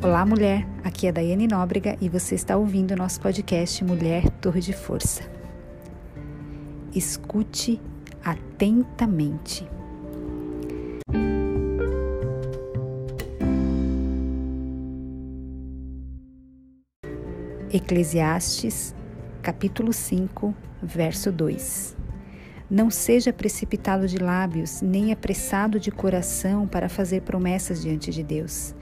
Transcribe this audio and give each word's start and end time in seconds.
Olá, 0.00 0.24
mulher. 0.24 0.64
Aqui 0.84 1.08
é 1.08 1.12
Daiane 1.12 1.48
Nóbrega 1.48 1.96
e 2.00 2.08
você 2.08 2.36
está 2.36 2.56
ouvindo 2.56 2.92
o 2.92 2.96
nosso 2.96 3.20
podcast 3.20 3.82
Mulher 3.82 4.30
Torre 4.40 4.60
de 4.60 4.72
Força. 4.72 5.28
Escute 6.94 7.80
atentamente. 8.24 9.68
Eclesiastes, 17.72 18.94
capítulo 19.42 19.92
5, 19.92 20.54
verso 20.80 21.32
2. 21.32 21.96
Não 22.70 22.90
seja 22.90 23.32
precipitado 23.32 24.06
de 24.06 24.18
lábios, 24.18 24.82
nem 24.82 25.10
apressado 25.10 25.80
de 25.80 25.90
coração 25.90 26.66
para 26.66 26.88
fazer 26.88 27.22
promessas 27.22 27.80
diante 27.80 28.10
de 28.10 28.22
Deus. 28.22 28.74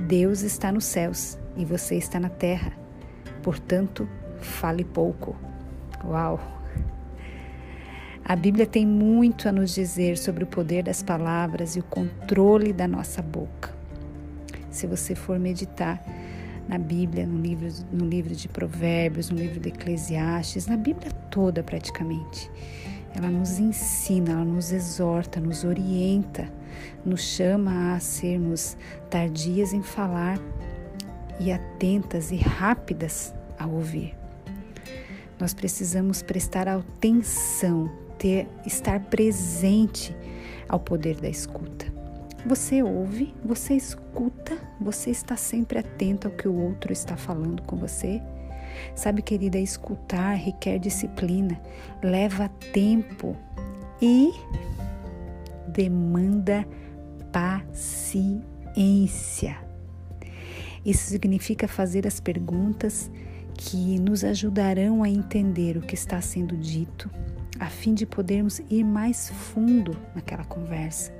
Deus 0.00 0.40
está 0.40 0.72
nos 0.72 0.86
céus 0.86 1.38
e 1.54 1.64
você 1.64 1.96
está 1.96 2.18
na 2.18 2.30
terra. 2.30 2.72
Portanto, 3.42 4.08
fale 4.40 4.82
pouco. 4.82 5.36
Uau! 6.02 6.40
A 8.24 8.34
Bíblia 8.34 8.66
tem 8.66 8.86
muito 8.86 9.46
a 9.46 9.52
nos 9.52 9.74
dizer 9.74 10.16
sobre 10.16 10.44
o 10.44 10.46
poder 10.46 10.82
das 10.82 11.02
palavras 11.02 11.76
e 11.76 11.80
o 11.80 11.84
controle 11.84 12.72
da 12.72 12.88
nossa 12.88 13.20
boca. 13.20 13.76
Se 14.70 14.86
você 14.86 15.14
for 15.14 15.38
meditar 15.38 16.02
na 16.66 16.78
Bíblia, 16.78 17.26
no 17.26 17.38
livro, 17.38 17.68
no 17.92 18.06
livro 18.06 18.34
de 18.34 18.48
Provérbios, 18.48 19.28
no 19.28 19.36
livro 19.36 19.60
de 19.60 19.68
Eclesiastes, 19.68 20.66
na 20.66 20.78
Bíblia 20.78 21.12
toda 21.30 21.62
praticamente, 21.62 22.50
ela 23.14 23.30
nos 23.30 23.58
ensina, 23.58 24.32
ela 24.32 24.44
nos 24.44 24.72
exorta, 24.72 25.40
nos 25.40 25.64
orienta, 25.64 26.52
nos 27.04 27.20
chama 27.20 27.94
a 27.94 28.00
sermos 28.00 28.76
tardias 29.08 29.72
em 29.72 29.82
falar 29.82 30.38
e 31.38 31.52
atentas 31.52 32.32
e 32.32 32.36
rápidas 32.36 33.32
a 33.58 33.66
ouvir. 33.66 34.16
Nós 35.38 35.54
precisamos 35.54 36.22
prestar 36.22 36.68
atenção, 36.68 37.90
ter, 38.18 38.48
estar 38.66 38.98
presente 39.00 40.14
ao 40.68 40.80
poder 40.80 41.20
da 41.20 41.28
escuta. 41.28 41.86
Você 42.46 42.82
ouve, 42.82 43.32
você 43.44 43.74
escuta, 43.74 44.58
você 44.80 45.10
está 45.10 45.36
sempre 45.36 45.78
atento 45.78 46.26
ao 46.26 46.34
que 46.34 46.48
o 46.48 46.54
outro 46.54 46.92
está 46.92 47.16
falando 47.16 47.62
com 47.62 47.76
você 47.76 48.20
Sabe, 48.94 49.22
querida, 49.22 49.58
escutar 49.58 50.34
requer 50.34 50.78
disciplina, 50.78 51.60
leva 52.02 52.48
tempo 52.72 53.36
e 54.00 54.32
demanda 55.68 56.66
paciência. 57.32 58.44
Isso 60.84 61.08
significa 61.10 61.66
fazer 61.66 62.06
as 62.06 62.20
perguntas 62.20 63.10
que 63.56 63.98
nos 63.98 64.22
ajudarão 64.24 65.02
a 65.02 65.08
entender 65.08 65.76
o 65.76 65.80
que 65.80 65.94
está 65.94 66.20
sendo 66.20 66.56
dito, 66.56 67.10
a 67.58 67.66
fim 67.66 67.94
de 67.94 68.04
podermos 68.04 68.60
ir 68.68 68.84
mais 68.84 69.30
fundo 69.30 69.96
naquela 70.14 70.44
conversa 70.44 71.12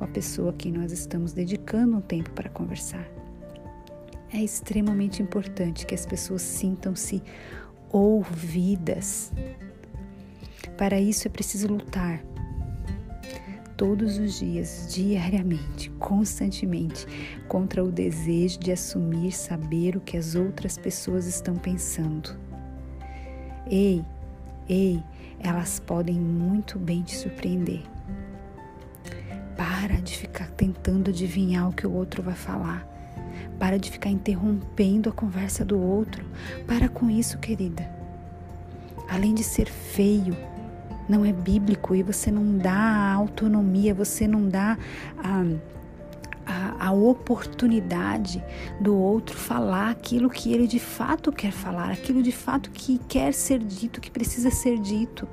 com 0.00 0.04
a 0.06 0.08
pessoa 0.08 0.48
a 0.48 0.54
quem 0.54 0.72
nós 0.72 0.92
estamos 0.92 1.34
dedicando 1.34 1.98
um 1.98 2.00
tempo 2.00 2.30
para 2.30 2.48
conversar. 2.48 3.19
É 4.32 4.42
extremamente 4.42 5.22
importante 5.22 5.84
que 5.84 5.94
as 5.94 6.06
pessoas 6.06 6.42
sintam-se 6.42 7.22
ouvidas. 7.90 9.32
Para 10.76 11.00
isso 11.00 11.26
é 11.26 11.30
preciso 11.30 11.68
lutar 11.68 12.22
todos 13.80 14.18
os 14.18 14.38
dias, 14.38 14.88
diariamente, 14.94 15.88
constantemente, 15.92 17.06
contra 17.48 17.82
o 17.82 17.90
desejo 17.90 18.60
de 18.60 18.72
assumir 18.72 19.32
saber 19.32 19.96
o 19.96 20.00
que 20.00 20.18
as 20.18 20.34
outras 20.34 20.76
pessoas 20.76 21.26
estão 21.26 21.56
pensando. 21.56 22.38
Ei, 23.66 24.04
ei, 24.68 25.02
elas 25.38 25.80
podem 25.80 26.20
muito 26.20 26.78
bem 26.78 27.02
te 27.02 27.16
surpreender. 27.16 27.80
Para 29.56 29.94
de 30.02 30.14
ficar 30.14 30.50
tentando 30.50 31.08
adivinhar 31.08 31.66
o 31.66 31.72
que 31.72 31.86
o 31.86 31.92
outro 31.92 32.22
vai 32.22 32.34
falar. 32.34 32.89
Para 33.60 33.78
de 33.78 33.90
ficar 33.90 34.10
interrompendo 34.10 35.08
a 35.08 35.12
conversa 35.12 35.64
do 35.64 35.80
outro. 35.80 36.24
Para 36.66 36.88
com 36.88 37.08
isso, 37.08 37.38
querida. 37.38 37.88
Além 39.08 39.34
de 39.34 39.44
ser 39.44 39.66
feio, 39.66 40.36
não 41.10 41.24
é 41.24 41.32
bíblico 41.32 41.94
e 41.94 42.02
você 42.02 42.30
não 42.30 42.56
dá 42.56 42.72
a 42.72 43.12
autonomia, 43.12 43.92
você 43.92 44.26
não 44.26 44.48
dá 44.48 44.78
a, 45.18 45.44
a, 46.46 46.86
a, 46.86 46.92
oportunidade 46.92 48.42
do 48.80 48.96
outro 48.96 49.36
falar 49.36 49.90
aquilo 49.90 50.30
que 50.30 50.52
ele 50.52 50.66
de 50.66 50.78
fato 50.78 51.32
quer 51.32 51.52
falar, 51.52 51.90
aquilo 51.90 52.22
de 52.22 52.32
fato 52.32 52.70
que 52.70 52.98
quer 53.08 53.34
ser 53.34 53.58
dito, 53.58 54.00
que 54.00 54.10
precisa 54.10 54.50
ser 54.50 54.78
dito. 54.78 55.28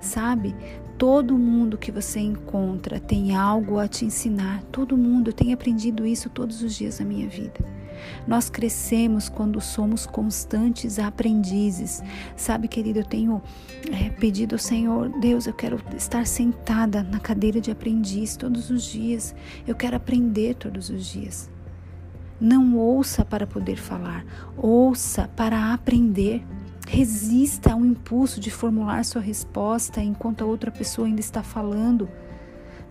Sabe? 0.00 0.54
Todo 0.98 1.38
mundo 1.38 1.78
que 1.78 1.92
você 1.92 2.18
encontra 2.18 2.98
tem 2.98 3.36
algo 3.36 3.78
a 3.78 3.86
te 3.86 4.04
ensinar. 4.04 4.64
Todo 4.64 4.96
mundo, 4.96 5.28
eu 5.28 5.32
tenho 5.32 5.54
aprendido 5.54 6.04
isso 6.04 6.28
todos 6.28 6.60
os 6.60 6.74
dias 6.74 6.98
da 6.98 7.04
minha 7.04 7.28
vida. 7.28 7.64
Nós 8.26 8.50
crescemos 8.50 9.28
quando 9.28 9.60
somos 9.60 10.06
constantes 10.06 10.98
aprendizes. 10.98 12.02
Sabe, 12.36 12.66
querido, 12.66 12.98
eu 12.98 13.04
tenho 13.04 13.40
é, 13.92 14.10
pedido 14.10 14.56
ao 14.56 14.58
Senhor, 14.58 15.08
Deus, 15.20 15.46
eu 15.46 15.54
quero 15.54 15.80
estar 15.96 16.26
sentada 16.26 17.02
na 17.04 17.20
cadeira 17.20 17.60
de 17.60 17.70
aprendiz 17.70 18.36
todos 18.36 18.68
os 18.68 18.82
dias. 18.82 19.34
Eu 19.68 19.76
quero 19.76 19.96
aprender 19.96 20.56
todos 20.56 20.90
os 20.90 21.06
dias. 21.06 21.48
Não 22.40 22.76
ouça 22.76 23.24
para 23.24 23.46
poder 23.46 23.76
falar, 23.76 24.24
ouça 24.56 25.28
para 25.36 25.72
aprender. 25.72 26.44
Resista 26.90 27.74
ao 27.74 27.84
impulso 27.84 28.40
de 28.40 28.50
formular 28.50 29.04
sua 29.04 29.20
resposta 29.20 30.02
enquanto 30.02 30.40
a 30.40 30.46
outra 30.46 30.70
pessoa 30.70 31.06
ainda 31.06 31.20
está 31.20 31.42
falando. 31.42 32.08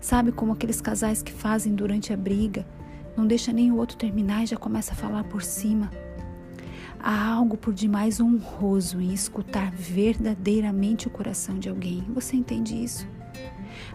Sabe 0.00 0.30
como 0.30 0.52
aqueles 0.52 0.80
casais 0.80 1.20
que 1.20 1.32
fazem 1.32 1.74
durante 1.74 2.12
a 2.12 2.16
briga? 2.16 2.64
Não 3.16 3.26
deixa 3.26 3.52
nem 3.52 3.72
o 3.72 3.76
outro 3.76 3.96
terminar 3.96 4.44
e 4.44 4.46
já 4.46 4.56
começa 4.56 4.92
a 4.92 4.94
falar 4.94 5.24
por 5.24 5.42
cima. 5.42 5.90
Há 7.00 7.32
algo 7.32 7.56
por 7.56 7.74
demais 7.74 8.20
honroso 8.20 9.00
em 9.00 9.12
escutar 9.12 9.72
verdadeiramente 9.72 11.08
o 11.08 11.10
coração 11.10 11.58
de 11.58 11.68
alguém. 11.68 12.04
Você 12.14 12.36
entende 12.36 12.80
isso? 12.80 13.04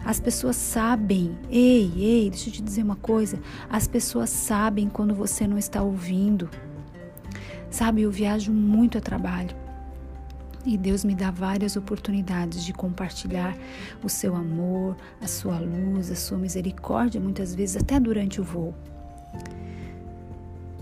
As 0.04 0.20
pessoas 0.20 0.56
sabem, 0.56 1.34
ei, 1.48 1.90
ei, 1.96 2.28
deixa 2.28 2.50
eu 2.50 2.52
te 2.52 2.62
dizer 2.62 2.82
uma 2.82 2.96
coisa. 2.96 3.40
As 3.70 3.88
pessoas 3.88 4.28
sabem 4.28 4.86
quando 4.86 5.14
você 5.14 5.46
não 5.46 5.56
está 5.56 5.82
ouvindo. 5.82 6.50
Sabe, 7.70 8.02
eu 8.02 8.10
viajo 8.10 8.52
muito 8.52 8.98
a 8.98 9.00
trabalho 9.00 9.63
e 10.64 10.78
Deus 10.78 11.04
me 11.04 11.14
dá 11.14 11.30
várias 11.30 11.76
oportunidades 11.76 12.64
de 12.64 12.72
compartilhar 12.72 13.56
o 14.02 14.08
seu 14.08 14.34
amor, 14.34 14.96
a 15.20 15.26
sua 15.26 15.58
luz, 15.58 16.10
a 16.10 16.16
sua 16.16 16.38
misericórdia, 16.38 17.20
muitas 17.20 17.54
vezes 17.54 17.76
até 17.76 18.00
durante 18.00 18.40
o 18.40 18.44
voo. 18.44 18.74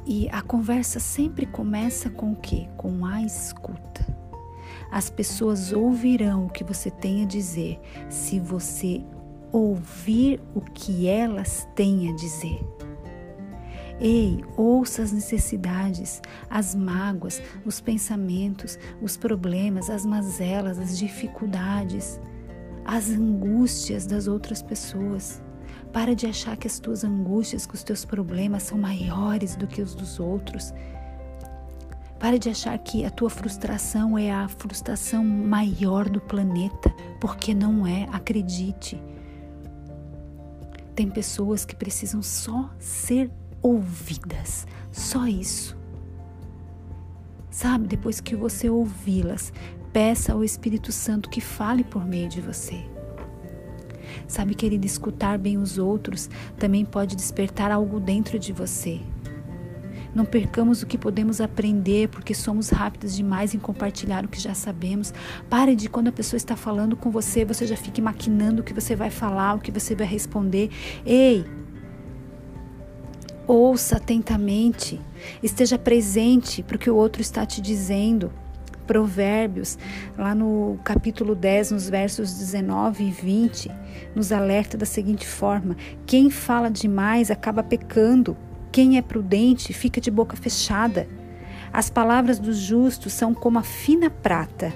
E 0.06 0.28
a 0.30 0.42
conversa 0.42 0.98
sempre 0.98 1.46
começa 1.46 2.10
com 2.10 2.32
o 2.32 2.36
quê? 2.36 2.68
Com 2.76 3.04
a 3.04 3.22
escuta. 3.22 4.06
As 4.90 5.08
pessoas 5.08 5.72
ouvirão 5.72 6.46
o 6.46 6.50
que 6.50 6.64
você 6.64 6.90
tem 6.90 7.22
a 7.22 7.26
dizer 7.26 7.80
se 8.08 8.38
você 8.38 9.02
ouvir 9.50 10.40
o 10.54 10.60
que 10.60 11.06
elas 11.06 11.68
têm 11.74 12.10
a 12.10 12.16
dizer. 12.16 12.60
Ei, 14.00 14.44
ouça 14.56 15.02
as 15.02 15.12
necessidades, 15.12 16.20
as 16.50 16.74
mágoas, 16.74 17.40
os 17.64 17.80
pensamentos, 17.80 18.78
os 19.00 19.16
problemas, 19.16 19.88
as 19.90 20.04
mazelas, 20.04 20.78
as 20.78 20.98
dificuldades, 20.98 22.20
as 22.84 23.10
angústias 23.10 24.06
das 24.06 24.26
outras 24.26 24.62
pessoas. 24.62 25.42
Para 25.92 26.14
de 26.14 26.26
achar 26.26 26.56
que 26.56 26.66
as 26.66 26.78
tuas 26.78 27.04
angústias, 27.04 27.66
que 27.66 27.74
os 27.74 27.82
teus 27.82 28.04
problemas 28.04 28.64
são 28.64 28.78
maiores 28.78 29.54
do 29.56 29.66
que 29.66 29.82
os 29.82 29.94
dos 29.94 30.18
outros. 30.18 30.72
Para 32.18 32.38
de 32.38 32.48
achar 32.48 32.78
que 32.78 33.04
a 33.04 33.10
tua 33.10 33.28
frustração 33.28 34.16
é 34.16 34.32
a 34.32 34.48
frustração 34.48 35.24
maior 35.24 36.08
do 36.08 36.20
planeta, 36.20 36.90
porque 37.20 37.52
não 37.52 37.86
é, 37.86 38.08
acredite. 38.10 39.00
Tem 40.94 41.10
pessoas 41.10 41.64
que 41.64 41.74
precisam 41.74 42.22
só 42.22 42.70
ser 42.78 43.30
ouvidas. 43.62 44.66
Só 44.90 45.26
isso. 45.26 45.76
Sabe, 47.50 47.86
depois 47.86 48.20
que 48.20 48.34
você 48.34 48.68
ouvi-las, 48.68 49.52
peça 49.92 50.32
ao 50.32 50.42
Espírito 50.42 50.90
Santo 50.90 51.30
que 51.30 51.40
fale 51.40 51.84
por 51.84 52.04
meio 52.04 52.28
de 52.28 52.40
você. 52.40 52.84
Sabe, 54.26 54.54
querido, 54.54 54.86
escutar 54.86 55.38
bem 55.38 55.58
os 55.58 55.78
outros 55.78 56.28
também 56.58 56.84
pode 56.84 57.14
despertar 57.14 57.70
algo 57.70 58.00
dentro 58.00 58.38
de 58.38 58.52
você. 58.52 59.00
Não 60.14 60.26
percamos 60.26 60.82
o 60.82 60.86
que 60.86 60.98
podemos 60.98 61.40
aprender 61.40 62.08
porque 62.08 62.34
somos 62.34 62.68
rápidos 62.68 63.16
demais 63.16 63.54
em 63.54 63.58
compartilhar 63.58 64.24
o 64.24 64.28
que 64.28 64.38
já 64.38 64.52
sabemos. 64.52 65.12
Pare 65.48 65.74
de 65.74 65.88
quando 65.88 66.08
a 66.08 66.12
pessoa 66.12 66.36
está 66.36 66.54
falando 66.54 66.96
com 66.96 67.10
você, 67.10 67.44
você 67.44 67.66
já 67.66 67.76
fique 67.76 68.02
maquinando 68.02 68.60
o 68.60 68.64
que 68.64 68.74
você 68.74 68.94
vai 68.94 69.10
falar, 69.10 69.54
o 69.54 69.58
que 69.58 69.70
você 69.70 69.94
vai 69.94 70.06
responder. 70.06 70.70
Ei, 71.06 71.46
Ouça 73.46 73.96
atentamente, 73.96 75.00
esteja 75.42 75.76
presente 75.76 76.62
para 76.62 76.76
o 76.76 76.78
que 76.78 76.88
o 76.88 76.94
outro 76.94 77.20
está 77.20 77.44
te 77.44 77.60
dizendo. 77.60 78.32
Provérbios, 78.86 79.78
lá 80.16 80.34
no 80.34 80.78
capítulo 80.84 81.34
10, 81.34 81.72
nos 81.72 81.88
versos 81.88 82.34
19 82.38 83.04
e 83.04 83.10
20, 83.10 83.70
nos 84.14 84.30
alerta 84.30 84.76
da 84.76 84.86
seguinte 84.86 85.26
forma: 85.26 85.76
quem 86.06 86.30
fala 86.30 86.70
demais 86.70 87.30
acaba 87.30 87.62
pecando, 87.62 88.36
quem 88.70 88.96
é 88.96 89.02
prudente 89.02 89.72
fica 89.72 90.00
de 90.00 90.10
boca 90.10 90.36
fechada. 90.36 91.08
As 91.72 91.90
palavras 91.90 92.38
dos 92.38 92.58
justos 92.58 93.12
são 93.12 93.34
como 93.34 93.58
a 93.58 93.62
fina 93.62 94.08
prata, 94.08 94.72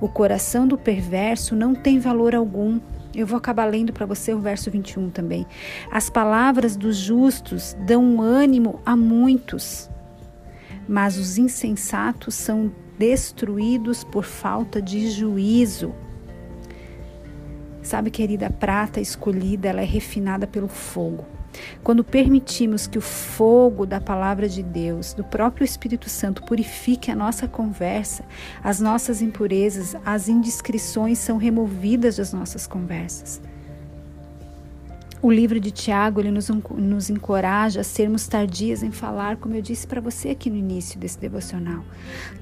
o 0.00 0.08
coração 0.08 0.66
do 0.66 0.78
perverso 0.78 1.54
não 1.54 1.74
tem 1.74 1.98
valor 1.98 2.34
algum. 2.34 2.80
Eu 3.14 3.26
vou 3.26 3.38
acabar 3.38 3.64
lendo 3.64 3.92
para 3.92 4.06
você 4.06 4.32
o 4.34 4.38
verso 4.38 4.70
21 4.70 5.10
também. 5.10 5.46
As 5.90 6.10
palavras 6.10 6.76
dos 6.76 6.96
justos 6.96 7.76
dão 7.86 8.20
ânimo 8.20 8.80
a 8.84 8.96
muitos, 8.96 9.90
mas 10.86 11.16
os 11.16 11.38
insensatos 11.38 12.34
são 12.34 12.72
destruídos 12.98 14.04
por 14.04 14.24
falta 14.24 14.82
de 14.82 15.10
juízo. 15.10 15.94
Sabe, 17.82 18.10
querida, 18.10 18.48
a 18.48 18.50
prata 18.50 19.00
escolhida, 19.00 19.68
ela 19.68 19.80
é 19.80 19.84
refinada 19.84 20.46
pelo 20.46 20.68
fogo. 20.68 21.37
Quando 21.82 22.04
permitimos 22.04 22.86
que 22.86 22.98
o 22.98 23.00
fogo 23.00 23.86
da 23.86 24.00
palavra 24.00 24.48
de 24.48 24.62
Deus, 24.62 25.14
do 25.14 25.24
próprio 25.24 25.64
Espírito 25.64 26.08
Santo, 26.08 26.42
purifique 26.42 27.10
a 27.10 27.16
nossa 27.16 27.48
conversa, 27.48 28.24
as 28.62 28.80
nossas 28.80 29.22
impurezas, 29.22 29.96
as 30.04 30.28
indiscrições 30.28 31.18
são 31.18 31.36
removidas 31.36 32.16
das 32.16 32.32
nossas 32.32 32.66
conversas. 32.66 33.40
O 35.20 35.32
livro 35.32 35.58
de 35.58 35.72
Tiago 35.72 36.20
ele 36.20 36.30
nos, 36.30 36.48
nos 36.48 37.10
encoraja 37.10 37.80
a 37.80 37.84
sermos 37.84 38.28
tardias 38.28 38.84
em 38.84 38.92
falar, 38.92 39.36
como 39.36 39.54
eu 39.56 39.62
disse 39.62 39.84
para 39.84 40.00
você 40.00 40.28
aqui 40.28 40.48
no 40.48 40.56
início 40.56 40.98
desse 40.98 41.18
devocional. 41.18 41.84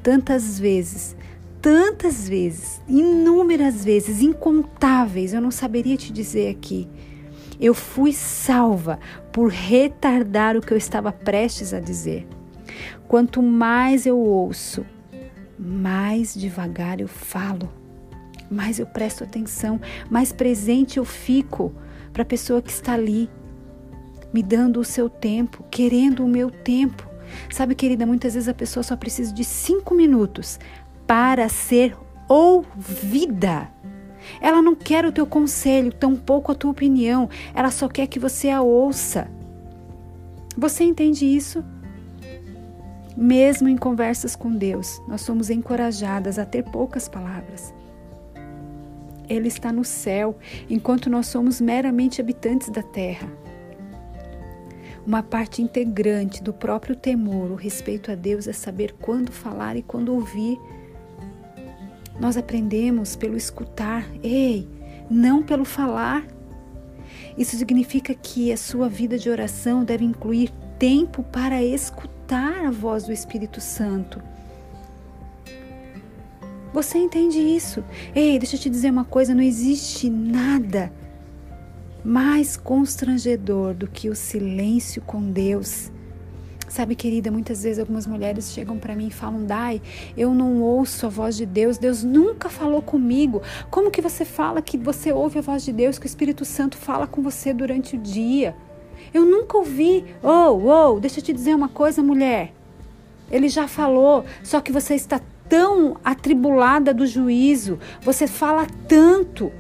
Tantas 0.02 0.58
vezes, 0.58 1.16
tantas 1.62 2.28
vezes, 2.28 2.82
inúmeras 2.86 3.82
vezes, 3.82 4.20
incontáveis, 4.20 5.32
eu 5.32 5.40
não 5.40 5.50
saberia 5.50 5.96
te 5.96 6.12
dizer 6.12 6.50
aqui. 6.50 6.86
Eu 7.60 7.74
fui 7.74 8.12
salva 8.12 8.98
por 9.32 9.50
retardar 9.50 10.56
o 10.56 10.60
que 10.60 10.72
eu 10.72 10.76
estava 10.76 11.12
prestes 11.12 11.72
a 11.72 11.80
dizer. 11.80 12.26
Quanto 13.08 13.42
mais 13.42 14.06
eu 14.06 14.18
ouço, 14.18 14.84
mais 15.58 16.34
devagar 16.34 17.00
eu 17.00 17.08
falo, 17.08 17.70
mais 18.50 18.78
eu 18.78 18.86
presto 18.86 19.24
atenção, 19.24 19.80
mais 20.10 20.32
presente 20.32 20.98
eu 20.98 21.04
fico 21.04 21.72
para 22.12 22.22
a 22.22 22.26
pessoa 22.26 22.62
que 22.62 22.70
está 22.70 22.94
ali, 22.94 23.30
me 24.32 24.42
dando 24.42 24.80
o 24.80 24.84
seu 24.84 25.08
tempo, 25.08 25.64
querendo 25.70 26.24
o 26.24 26.28
meu 26.28 26.50
tempo. 26.50 27.08
Sabe, 27.50 27.74
querida, 27.74 28.06
muitas 28.06 28.34
vezes 28.34 28.48
a 28.48 28.54
pessoa 28.54 28.82
só 28.82 28.96
precisa 28.96 29.32
de 29.32 29.44
cinco 29.44 29.94
minutos 29.94 30.58
para 31.06 31.48
ser 31.48 31.96
ouvida. 32.28 33.68
Ela 34.40 34.62
não 34.62 34.74
quer 34.74 35.04
o 35.04 35.12
teu 35.12 35.26
conselho, 35.26 35.92
tampouco 35.92 36.52
a 36.52 36.54
tua 36.54 36.70
opinião, 36.70 37.28
ela 37.54 37.70
só 37.70 37.88
quer 37.88 38.06
que 38.06 38.18
você 38.18 38.50
a 38.50 38.62
ouça. 38.62 39.28
Você 40.56 40.84
entende 40.84 41.24
isso? 41.26 41.64
Mesmo 43.16 43.68
em 43.68 43.76
conversas 43.76 44.36
com 44.36 44.50
Deus, 44.50 45.00
nós 45.08 45.22
somos 45.22 45.48
encorajadas 45.48 46.38
a 46.38 46.44
ter 46.44 46.62
poucas 46.62 47.08
palavras. 47.08 47.74
Ele 49.28 49.48
está 49.48 49.72
no 49.72 49.84
céu, 49.84 50.36
enquanto 50.68 51.10
nós 51.10 51.26
somos 51.26 51.60
meramente 51.60 52.20
habitantes 52.20 52.68
da 52.68 52.82
terra. 52.82 53.28
Uma 55.06 55.22
parte 55.22 55.62
integrante 55.62 56.42
do 56.42 56.52
próprio 56.52 56.96
temor, 56.96 57.50
o 57.50 57.54
respeito 57.54 58.10
a 58.10 58.14
Deus, 58.14 58.46
é 58.48 58.52
saber 58.52 58.94
quando 59.00 59.30
falar 59.30 59.76
e 59.76 59.82
quando 59.82 60.12
ouvir. 60.12 60.58
Nós 62.20 62.36
aprendemos 62.36 63.16
pelo 63.16 63.36
escutar, 63.36 64.06
ei, 64.22 64.68
não 65.10 65.42
pelo 65.42 65.64
falar. 65.64 66.26
Isso 67.36 67.56
significa 67.56 68.14
que 68.14 68.52
a 68.52 68.56
sua 68.56 68.88
vida 68.88 69.18
de 69.18 69.28
oração 69.28 69.84
deve 69.84 70.04
incluir 70.04 70.50
tempo 70.78 71.22
para 71.22 71.62
escutar 71.62 72.64
a 72.66 72.70
voz 72.70 73.04
do 73.04 73.12
Espírito 73.12 73.60
Santo 73.60 74.20
você 76.76 76.98
entende 76.98 77.38
isso? 77.38 77.82
Ei, 78.14 78.38
deixa 78.38 78.56
eu 78.56 78.60
te 78.60 78.68
dizer 78.68 78.90
uma 78.90 79.06
coisa: 79.06 79.34
não 79.34 79.42
existe 79.42 80.10
nada 80.10 80.92
mais 82.04 82.54
constrangedor 82.54 83.72
do 83.72 83.88
que 83.88 84.10
o 84.10 84.14
silêncio 84.14 85.00
com 85.00 85.22
Deus. 85.22 85.90
Sabe, 86.68 86.96
querida, 86.96 87.30
muitas 87.30 87.62
vezes 87.62 87.78
algumas 87.78 88.06
mulheres 88.06 88.52
chegam 88.52 88.76
para 88.76 88.94
mim 88.94 89.06
e 89.06 89.10
falam: 89.10 89.44
Dai, 89.44 89.80
eu 90.16 90.34
não 90.34 90.60
ouço 90.60 91.06
a 91.06 91.08
voz 91.08 91.36
de 91.36 91.46
Deus, 91.46 91.78
Deus 91.78 92.02
nunca 92.02 92.48
falou 92.48 92.82
comigo. 92.82 93.40
Como 93.70 93.90
que 93.90 94.02
você 94.02 94.24
fala 94.24 94.60
que 94.60 94.76
você 94.76 95.12
ouve 95.12 95.38
a 95.38 95.42
voz 95.42 95.64
de 95.64 95.72
Deus, 95.72 95.98
que 95.98 96.06
o 96.06 96.08
Espírito 96.08 96.44
Santo 96.44 96.76
fala 96.76 97.06
com 97.06 97.22
você 97.22 97.52
durante 97.52 97.94
o 97.94 97.98
dia? 97.98 98.56
Eu 99.14 99.24
nunca 99.24 99.56
ouvi. 99.56 100.04
Oh, 100.22 100.94
oh, 100.94 101.00
deixa 101.00 101.20
eu 101.20 101.24
te 101.24 101.32
dizer 101.32 101.54
uma 101.54 101.68
coisa, 101.68 102.02
mulher. 102.02 102.52
Ele 103.30 103.48
já 103.48 103.66
falou, 103.66 104.24
só 104.42 104.60
que 104.60 104.72
você 104.72 104.94
está 104.94 105.20
tão 105.48 105.96
atribulada 106.04 106.92
do 106.92 107.06
juízo, 107.06 107.78
você 108.00 108.26
fala 108.26 108.66
tanto 108.88 109.52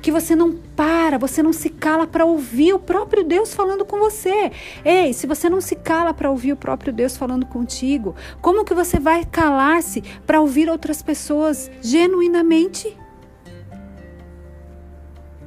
que 0.00 0.10
você 0.10 0.36
não 0.36 0.58
para, 0.78 1.18
você 1.18 1.42
não 1.42 1.52
se 1.52 1.70
cala 1.70 2.06
para 2.06 2.24
ouvir 2.24 2.72
o 2.72 2.78
próprio 2.78 3.24
Deus 3.24 3.52
falando 3.52 3.84
com 3.84 3.98
você. 3.98 4.52
Ei, 4.84 5.12
se 5.12 5.26
você 5.26 5.50
não 5.50 5.60
se 5.60 5.74
cala 5.74 6.14
para 6.14 6.30
ouvir 6.30 6.52
o 6.52 6.56
próprio 6.56 6.92
Deus 6.92 7.16
falando 7.16 7.44
contigo, 7.46 8.14
como 8.40 8.64
que 8.64 8.72
você 8.72 9.00
vai 9.00 9.24
calar-se 9.24 10.04
para 10.24 10.40
ouvir 10.40 10.70
outras 10.70 11.02
pessoas 11.02 11.68
genuinamente? 11.82 12.96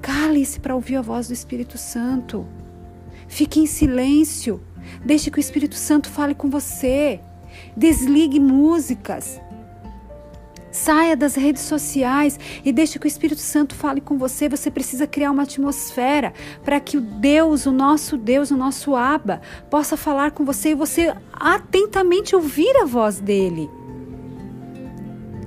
Cale-se 0.01 0.59
para 0.59 0.75
ouvir 0.75 0.97
a 0.97 1.01
voz 1.01 1.29
do 1.29 1.33
Espírito 1.33 1.77
Santo. 1.77 2.45
Fique 3.25 3.61
em 3.61 3.65
silêncio. 3.65 4.61
Deixe 5.05 5.31
que 5.31 5.37
o 5.37 5.39
Espírito 5.39 5.75
Santo 5.75 6.09
fale 6.09 6.35
com 6.35 6.49
você. 6.49 7.21
Desligue 7.77 8.37
músicas. 8.37 9.39
Saia 10.71 11.15
das 11.15 11.35
redes 11.35 11.63
sociais 11.63 12.39
e 12.63 12.71
deixe 12.71 12.97
que 12.97 13.05
o 13.05 13.07
Espírito 13.07 13.41
Santo 13.41 13.75
fale 13.75 13.99
com 13.99 14.17
você. 14.17 14.47
Você 14.47 14.71
precisa 14.71 15.05
criar 15.05 15.31
uma 15.31 15.43
atmosfera 15.43 16.33
para 16.63 16.79
que 16.79 16.97
o 16.97 17.01
Deus, 17.01 17.65
o 17.65 17.71
nosso 17.71 18.17
Deus, 18.17 18.51
o 18.51 18.57
nosso 18.57 18.95
Abba, 18.95 19.41
possa 19.69 19.97
falar 19.97 20.31
com 20.31 20.45
você 20.45 20.69
e 20.69 20.75
você 20.75 21.13
atentamente 21.33 22.35
ouvir 22.35 22.75
a 22.77 22.85
voz 22.85 23.19
dele. 23.19 23.69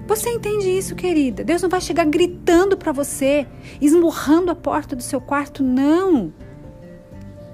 Você 0.06 0.28
entende 0.28 0.68
isso, 0.68 0.94
querida? 0.94 1.42
Deus 1.42 1.62
não 1.62 1.70
vai 1.70 1.80
chegar 1.80 2.04
gritando 2.04 2.76
para 2.76 2.92
você, 2.92 3.46
esmurrando 3.80 4.50
a 4.50 4.54
porta 4.54 4.94
do 4.94 5.02
seu 5.02 5.20
quarto, 5.20 5.62
não. 5.62 6.32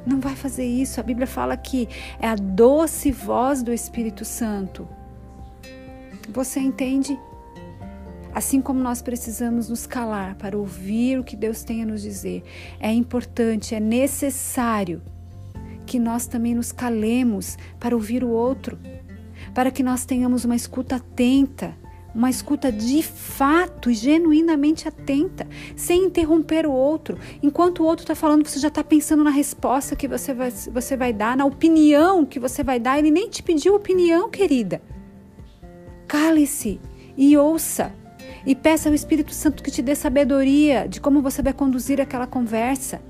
Não 0.05 0.19
vai 0.19 0.35
fazer 0.35 0.65
isso. 0.65 0.99
A 0.99 1.03
Bíblia 1.05 1.29
fala 1.29 1.57
que 1.57 1.89
é 2.19 2.27
a 2.27 2.35
doce 2.35 3.13
voz 3.13 3.63
do 3.63 3.73
Espírito 3.73 4.25
Santo. 4.25 4.89
Você 6.29 6.59
entende? 6.59 7.17
Assim 8.35 8.61
como 8.61 8.81
nós 8.81 9.03
precisamos 9.03 9.69
nos 9.69 9.87
calar 9.87 10.37
para 10.37 10.57
ouvir 10.57 11.19
o 11.19 11.25
que 11.25 11.35
Deus 11.35 11.65
tem 11.65 11.83
a 11.83 11.87
nos 11.87 12.03
dizer, 12.03 12.43
é 12.79 12.93
importante, 12.93 13.75
é 13.75 13.81
necessário 13.81 15.03
que 15.85 15.99
nós 15.99 16.27
também 16.27 16.55
nos 16.55 16.71
calemos 16.71 17.59
para 17.81 17.97
ouvir 17.97 18.23
o 18.23 18.31
outro, 18.31 18.79
para 19.53 19.73
que 19.73 19.83
nós 19.83 20.05
tenhamos 20.05 20.45
uma 20.45 20.55
escuta 20.55 20.97
atenta, 20.97 21.77
uma 22.15 22.31
escuta 22.31 22.71
de 22.71 23.03
fato 23.03 23.91
e 23.91 23.95
genuinamente 23.95 24.87
atenta, 24.87 25.49
sem 25.75 26.05
interromper 26.05 26.67
o 26.67 26.73
outro. 26.73 27.19
Enquanto 27.43 27.81
o 27.81 27.87
outro 27.87 28.05
está 28.05 28.15
falando, 28.15 28.47
você 28.47 28.61
já 28.61 28.69
está 28.69 28.85
pensando 28.85 29.25
na 29.25 29.31
resposta 29.31 29.97
que 29.97 30.07
você 30.07 30.33
vai, 30.33 30.51
você 30.51 30.97
vai 30.97 31.13
dar, 31.13 31.37
na 31.37 31.45
opinião 31.45 32.25
que 32.25 32.39
você 32.39 32.63
vai 32.63 32.79
dar. 32.79 32.99
Ele 32.99 33.11
nem 33.11 33.29
te 33.29 33.43
pediu 33.43 33.75
opinião, 33.75 34.31
querida. 34.31 34.81
Cale-se 36.07 36.81
e 37.17 37.37
ouça 37.37 37.93
e 38.45 38.55
peça 38.55 38.89
ao 38.89 38.95
Espírito 38.95 39.33
Santo 39.33 39.63
que 39.63 39.71
te 39.71 39.83
dê 39.83 39.95
sabedoria 39.95 40.89
de 40.89 41.01
como 41.01 41.23
você 41.23 41.43
vai 41.43 41.53
conduzir 41.53 42.01
aquela 42.01 42.27
conversa. 42.27 43.01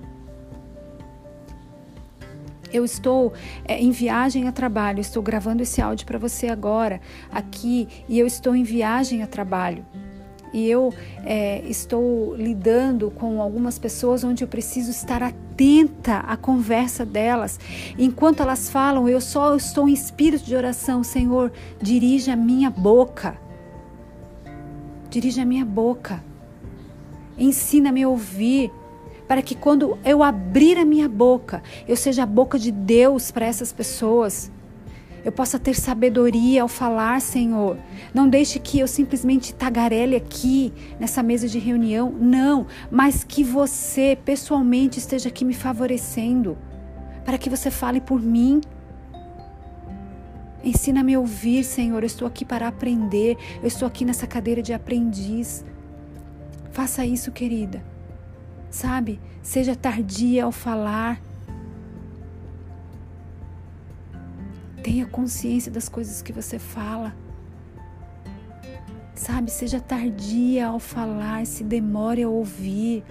Eu 2.73 2.85
estou 2.85 3.33
é, 3.65 3.79
em 3.79 3.91
viagem 3.91 4.47
a 4.47 4.53
trabalho, 4.53 5.01
estou 5.01 5.23
gravando 5.23 5.63
esse 5.63 5.83
áudio 5.83 6.07
para 6.07 6.19
você 6.19 6.47
agora, 6.47 7.01
aqui, 7.31 7.89
e 8.09 8.19
eu 8.19 8.27
estou 8.27 8.55
em 8.55 8.63
viagem 8.63 9.23
a 9.23 9.27
trabalho. 9.27 9.85
E 10.53 10.69
eu 10.69 10.93
é, 11.25 11.63
estou 11.65 12.35
lidando 12.35 13.11
com 13.11 13.41
algumas 13.41 13.79
pessoas 13.79 14.25
onde 14.25 14.43
eu 14.43 14.49
preciso 14.49 14.91
estar 14.91 15.23
atenta 15.23 16.19
à 16.19 16.37
conversa 16.37 17.05
delas. 17.05 17.59
Enquanto 17.97 18.41
elas 18.41 18.69
falam, 18.69 19.09
eu 19.09 19.21
só 19.21 19.55
estou 19.55 19.89
em 19.89 19.93
espírito 19.93 20.45
de 20.45 20.57
oração. 20.57 21.05
Senhor, 21.05 21.53
dirija 21.81 22.33
a 22.33 22.37
minha 22.37 22.69
boca 22.69 23.39
dirige 25.11 25.40
a 25.40 25.45
minha 25.45 25.64
boca. 25.64 26.23
Ensina-me 27.37 28.02
a 28.02 28.09
ouvir, 28.09 28.71
para 29.26 29.43
que 29.43 29.55
quando 29.55 29.99
eu 30.05 30.23
abrir 30.23 30.79
a 30.79 30.85
minha 30.85 31.09
boca, 31.09 31.62
eu 31.87 31.97
seja 31.97 32.23
a 32.23 32.26
boca 32.26 32.59
de 32.59 32.71
Deus 32.71 33.31
para 33.31 33.47
essas 33.47 33.73
pessoas. 33.73 34.50
Eu 35.25 35.31
possa 35.31 35.59
ter 35.59 35.75
sabedoria 35.75 36.62
ao 36.62 36.69
falar, 36.69 37.21
Senhor. 37.21 37.76
Não 38.14 38.29
deixe 38.29 38.59
que 38.59 38.79
eu 38.79 38.88
simplesmente 38.88 39.55
tagarele 39.55 40.17
aqui 40.17 40.73
nessa 40.99 41.23
mesa 41.23 41.47
de 41.47 41.59
reunião, 41.59 42.11
não, 42.11 42.67
mas 42.90 43.23
que 43.23 43.45
você 43.45 44.17
pessoalmente 44.25 44.99
esteja 44.99 45.29
aqui 45.29 45.45
me 45.45 45.52
favorecendo, 45.52 46.57
para 47.25 47.37
que 47.37 47.50
você 47.50 47.71
fale 47.71 48.00
por 48.00 48.21
mim. 48.21 48.61
Ensina-me 50.62 51.14
a 51.14 51.21
ouvir, 51.21 51.64
Senhor. 51.64 52.02
Eu 52.02 52.07
estou 52.07 52.26
aqui 52.26 52.45
para 52.45 52.69
aprender. 52.69 53.37
Eu 53.61 53.69
estou 53.69 53.87
aqui 53.87 54.05
nessa 54.05 54.26
cadeira 54.26 54.62
de 54.62 54.73
aprendiz. 54.73 55.64
Faça 56.73 57.05
isso, 57.05 57.33
querida 57.33 57.85
sabe? 58.71 59.21
Seja 59.43 59.75
tardia 59.75 60.45
ao 60.45 60.52
falar. 60.52 61.21
Tenha 64.83 65.05
consciência 65.07 65.71
das 65.71 65.88
coisas 65.88 66.23
que 66.23 66.33
você 66.33 66.59
fala. 66.59 67.14
Sabe, 69.14 69.50
seja 69.50 69.81
tardia 69.81 70.69
ao 70.69 70.79
falar, 70.79 71.45
se 71.45 71.62
demore 71.62 72.23
a 72.23 72.29
ouvir. 72.29 73.05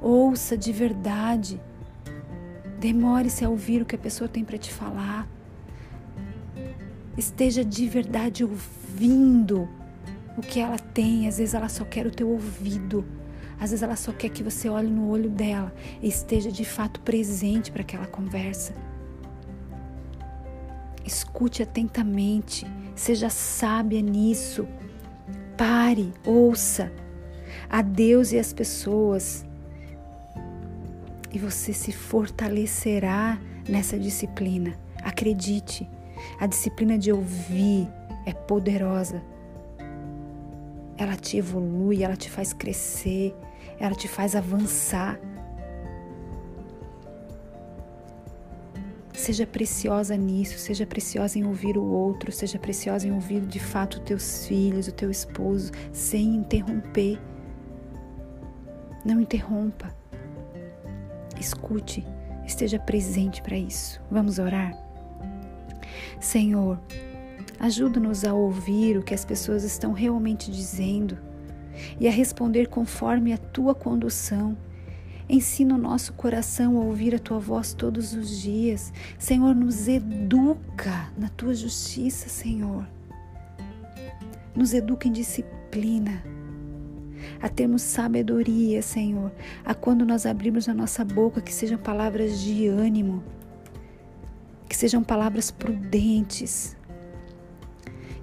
Ouça 0.00 0.56
de 0.56 0.72
verdade. 0.72 1.60
Demore-se 2.78 3.44
a 3.44 3.48
ouvir 3.48 3.82
o 3.82 3.84
que 3.84 3.96
a 3.96 3.98
pessoa 3.98 4.28
tem 4.28 4.44
para 4.44 4.56
te 4.56 4.72
falar. 4.72 5.26
Esteja 7.16 7.64
de 7.64 7.88
verdade 7.88 8.44
ouvindo 8.44 9.68
o 10.36 10.40
que 10.40 10.60
ela 10.60 10.78
tem. 10.78 11.28
Às 11.28 11.38
vezes 11.38 11.54
ela 11.54 11.68
só 11.68 11.84
quer 11.84 12.06
o 12.06 12.10
teu 12.10 12.28
ouvido. 12.28 13.04
Às 13.58 13.70
vezes 13.70 13.82
ela 13.82 13.96
só 13.96 14.12
quer 14.12 14.30
que 14.30 14.42
você 14.42 14.68
olhe 14.68 14.88
no 14.88 15.08
olho 15.10 15.28
dela 15.28 15.74
e 16.00 16.08
esteja 16.08 16.50
de 16.50 16.64
fato 16.64 17.00
presente 17.00 17.70
para 17.70 17.82
aquela 17.82 18.06
conversa. 18.06 18.74
Escute 21.04 21.62
atentamente, 21.62 22.66
seja 22.94 23.28
sábia 23.28 24.00
nisso. 24.00 24.66
Pare, 25.58 26.12
ouça 26.24 26.90
a 27.68 27.82
Deus 27.82 28.32
e 28.32 28.38
as 28.38 28.52
pessoas. 28.52 29.44
E 31.32 31.38
você 31.38 31.72
se 31.72 31.92
fortalecerá 31.92 33.38
nessa 33.68 33.98
disciplina. 33.98 34.74
Acredite, 35.02 35.88
a 36.38 36.46
disciplina 36.46 36.98
de 36.98 37.12
ouvir 37.12 37.88
é 38.26 38.32
poderosa. 38.32 39.22
Ela 40.96 41.16
te 41.16 41.38
evolui, 41.38 42.02
ela 42.02 42.16
te 42.16 42.30
faz 42.30 42.52
crescer, 42.52 43.34
ela 43.78 43.94
te 43.94 44.06
faz 44.06 44.36
avançar. 44.36 45.18
Seja 49.14 49.46
preciosa 49.46 50.16
nisso, 50.16 50.58
seja 50.58 50.86
preciosa 50.86 51.38
em 51.38 51.46
ouvir 51.46 51.76
o 51.76 51.84
outro, 51.84 52.32
seja 52.32 52.58
preciosa 52.58 53.06
em 53.06 53.12
ouvir 53.12 53.40
de 53.40 53.60
fato 53.60 54.00
teus 54.00 54.46
filhos, 54.46 54.88
o 54.88 54.92
teu 54.92 55.10
esposo, 55.10 55.72
sem 55.92 56.36
interromper. 56.36 57.18
Não 59.04 59.20
interrompa. 59.20 59.94
Escute, 61.38 62.06
esteja 62.46 62.78
presente 62.78 63.42
para 63.42 63.56
isso. 63.56 64.00
Vamos 64.10 64.38
orar? 64.38 64.89
Senhor, 66.20 66.80
ajuda-nos 67.58 68.24
a 68.24 68.32
ouvir 68.32 68.96
o 68.96 69.02
que 69.02 69.14
as 69.14 69.24
pessoas 69.24 69.64
estão 69.64 69.92
realmente 69.92 70.50
dizendo 70.50 71.18
e 71.98 72.08
a 72.08 72.10
responder 72.10 72.68
conforme 72.68 73.32
a 73.32 73.38
tua 73.38 73.74
condução. 73.74 74.56
Ensina 75.28 75.76
o 75.76 75.78
nosso 75.78 76.12
coração 76.14 76.76
a 76.76 76.80
ouvir 76.80 77.14
a 77.14 77.18
tua 77.18 77.38
voz 77.38 77.72
todos 77.72 78.14
os 78.14 78.40
dias. 78.40 78.92
Senhor, 79.16 79.54
nos 79.54 79.86
educa 79.86 81.12
na 81.16 81.28
tua 81.28 81.54
justiça, 81.54 82.28
Senhor. 82.28 82.84
Nos 84.56 84.74
educa 84.74 85.06
em 85.06 85.12
disciplina, 85.12 86.20
a 87.40 87.48
termos 87.48 87.82
sabedoria, 87.82 88.82
Senhor, 88.82 89.30
a 89.64 89.72
quando 89.72 90.04
nós 90.04 90.26
abrirmos 90.26 90.68
a 90.68 90.74
nossa 90.74 91.04
boca, 91.04 91.40
que 91.40 91.54
sejam 91.54 91.78
palavras 91.78 92.40
de 92.40 92.66
ânimo, 92.66 93.22
que 94.70 94.76
sejam 94.76 95.02
palavras 95.02 95.50
prudentes 95.50 96.74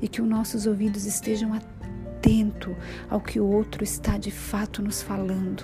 e 0.01 0.07
que 0.07 0.21
os 0.21 0.27
nossos 0.27 0.65
ouvidos 0.65 1.05
estejam 1.05 1.53
atentos 1.53 1.77
atento 2.17 2.75
ao 3.09 3.21
que 3.21 3.39
o 3.39 3.45
outro 3.45 3.83
está 3.83 4.17
de 4.17 4.31
fato 4.31 4.81
nos 4.81 5.01
falando. 5.01 5.63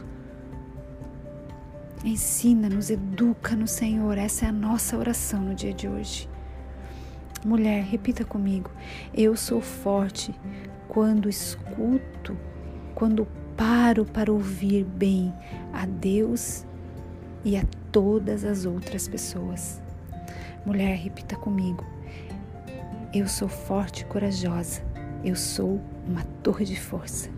Ensina-nos, 2.06 2.90
educa-nos, 2.90 3.72
Senhor. 3.72 4.18
Essa 4.18 4.46
é 4.46 4.50
a 4.50 4.52
nossa 4.52 4.98
oração 4.98 5.42
no 5.42 5.54
dia 5.54 5.74
de 5.74 5.88
hoje. 5.88 6.30
Mulher, 7.46 7.84
repita 7.84 8.24
comigo. 8.24 8.72
Eu 9.14 9.36
sou 9.36 9.60
forte 9.60 10.34
quando 10.88 11.28
escuto, 11.28 12.38
quando 12.96 13.28
paro 13.58 14.06
para 14.06 14.32
ouvir 14.32 14.86
bem 14.86 15.34
a 15.74 15.86
Deus 15.86 16.66
e 17.44 17.58
a 17.58 17.66
todas 17.92 18.46
as 18.46 18.66
outras 18.66 19.08
pessoas. 19.08 19.83
Mulher, 20.66 20.96
repita 20.96 21.36
comigo. 21.36 21.86
Eu 23.14 23.28
sou 23.28 23.50
forte 23.50 24.02
e 24.02 24.06
corajosa. 24.06 24.82
Eu 25.24 25.36
sou 25.36 25.82
uma 26.08 26.24
torre 26.42 26.64
de 26.64 26.80
força. 26.80 27.30